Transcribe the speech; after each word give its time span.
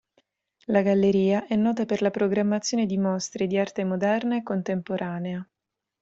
La 0.65 0.81
galleria 0.81 1.45
è 1.45 1.55
nota 1.55 1.85
per 1.85 2.01
la 2.01 2.09
programmazione 2.09 2.87
di 2.87 2.97
mostre 2.97 3.45
di 3.45 3.59
arte 3.59 3.83
moderna 3.83 4.35
e 4.37 4.41
contemporanea. 4.41 5.47